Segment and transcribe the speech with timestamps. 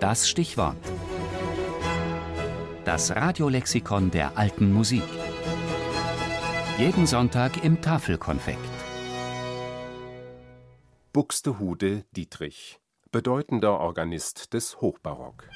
[0.00, 0.76] Das Stichwort.
[2.84, 5.02] Das Radiolexikon der alten Musik.
[6.76, 8.58] Jeden Sonntag im Tafelkonfekt.
[11.14, 12.78] Buxtehude Dietrich,
[13.10, 15.48] bedeutender Organist des Hochbarock.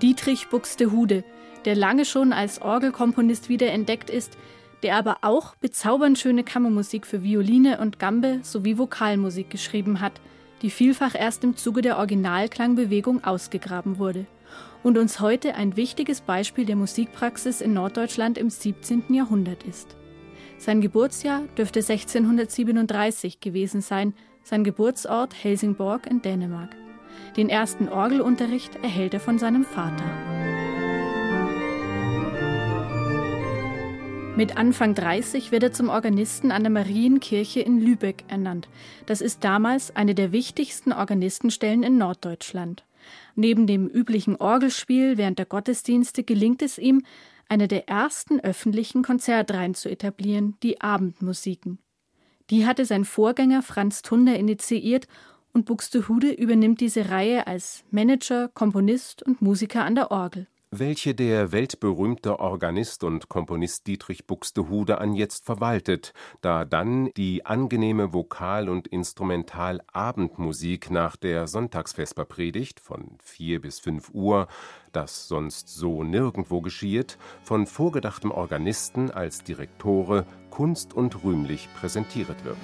[0.00, 1.24] Dietrich Buxtehude,
[1.66, 4.38] der lange schon als Orgelkomponist wiederentdeckt ist,
[4.82, 10.20] der aber auch bezaubernd schöne Kammermusik für Violine und Gambe sowie Vokalmusik geschrieben hat,
[10.62, 14.26] die vielfach erst im Zuge der Originalklangbewegung ausgegraben wurde
[14.82, 19.04] und uns heute ein wichtiges Beispiel der Musikpraxis in Norddeutschland im 17.
[19.10, 19.96] Jahrhundert ist.
[20.58, 24.14] Sein Geburtsjahr dürfte 1637 gewesen sein,
[24.44, 26.70] sein Geburtsort Helsingborg in Dänemark.
[27.36, 30.41] Den ersten Orgelunterricht erhält er von seinem Vater.
[34.34, 38.66] Mit Anfang 30 wird er zum Organisten an der Marienkirche in Lübeck ernannt.
[39.04, 42.86] Das ist damals eine der wichtigsten Organistenstellen in Norddeutschland.
[43.34, 47.02] Neben dem üblichen Orgelspiel während der Gottesdienste gelingt es ihm,
[47.50, 51.78] eine der ersten öffentlichen Konzertreihen zu etablieren, die Abendmusiken.
[52.48, 55.08] Die hatte sein Vorgänger Franz Tunder initiiert
[55.52, 61.52] und Buxtehude übernimmt diese Reihe als Manager, Komponist und Musiker an der Orgel welche der
[61.52, 68.88] weltberühmte Organist und Komponist Dietrich Buxtehude an jetzt verwaltet, da dann die angenehme Vokal- und
[68.88, 74.48] Instrumental-Abendmusik nach der Sonntagsvesperpredigt von vier bis fünf Uhr,
[74.92, 82.56] das sonst so nirgendwo geschieht, von vorgedachtem Organisten als Direktore kunst- und rühmlich präsentiert wird.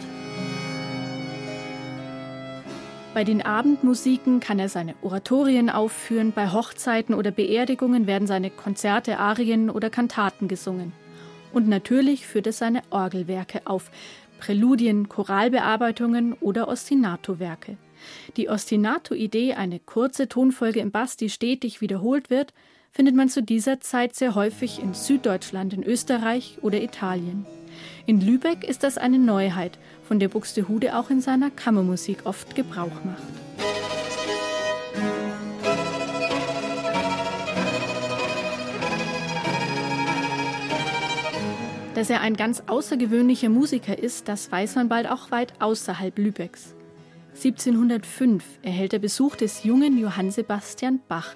[3.14, 9.18] Bei den Abendmusiken kann er seine Oratorien aufführen, bei Hochzeiten oder Beerdigungen werden seine Konzerte,
[9.18, 10.92] Arien oder Kantaten gesungen.
[11.52, 13.90] Und natürlich führt er seine Orgelwerke auf,
[14.38, 17.76] Präludien, Choralbearbeitungen oder Ostinato-Werke.
[18.36, 22.52] Die Ostinato-Idee, eine kurze Tonfolge im Bass, die stetig wiederholt wird,
[22.92, 27.46] findet man zu dieser Zeit sehr häufig in Süddeutschland, in Österreich oder Italien.
[28.06, 33.04] In Lübeck ist das eine Neuheit, von der Buxtehude auch in seiner Kammermusik oft Gebrauch
[33.04, 33.22] macht.
[41.94, 46.76] Dass er ein ganz außergewöhnlicher Musiker ist, das weiß man bald auch weit außerhalb Lübecks.
[47.34, 51.34] 1705 erhält er Besuch des jungen Johann Sebastian Bach,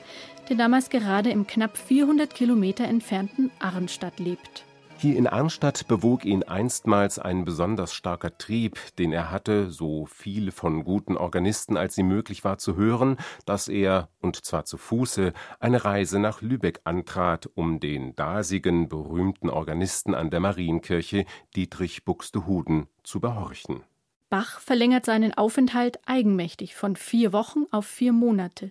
[0.49, 4.65] der damals gerade im knapp 400 Kilometer entfernten Arnstadt lebt.
[5.03, 10.53] Hier in Arnstadt bewog ihn einstmals ein besonders starker Trieb, den er hatte, so viel
[10.53, 15.33] von guten Organisten als ihm möglich war zu hören, dass er, und zwar zu Fuße,
[15.59, 21.25] eine Reise nach Lübeck antrat, um den dasigen berühmten Organisten an der Marienkirche
[21.57, 23.83] Dietrich Buxtehuden zu behorchen.
[24.31, 28.71] Bach verlängert seinen Aufenthalt eigenmächtig von vier Wochen auf vier Monate.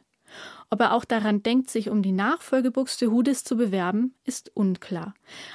[0.70, 5.14] Ob er auch daran denkt, sich um die Nachfolge Buxtehudes zu bewerben, ist unklar.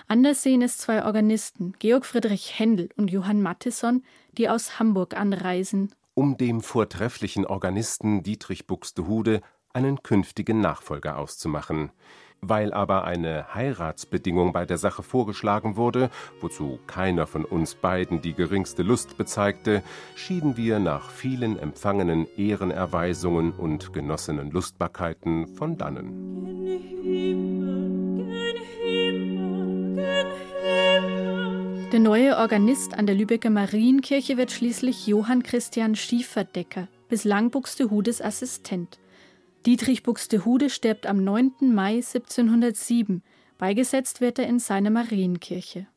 [0.08, 5.94] Anders sehen es zwei Organisten, Georg Friedrich Händel und Johann Mattisson, die aus Hamburg anreisen.
[6.14, 9.40] Um dem vortrefflichen Organisten Dietrich Buxtehude
[9.72, 11.90] einen künftigen Nachfolger auszumachen.
[12.40, 16.10] Weil aber eine Heiratsbedingung bei der Sache vorgeschlagen wurde,
[16.40, 19.82] wozu keiner von uns beiden die geringste Lust bezeigte,
[20.14, 26.36] schieden wir nach vielen empfangenen Ehrenerweisungen und genossenen Lustbarkeiten von dannen.
[31.92, 38.98] Der neue Organist an der Lübecker Marienkirche wird schließlich Johann Christian Schieferdecker, bislang Buxtehudes Assistent.
[39.66, 41.74] Dietrich Buxtehude stirbt am 9.
[41.74, 43.24] Mai 1707.
[43.58, 45.88] Beigesetzt wird er in seiner Marienkirche.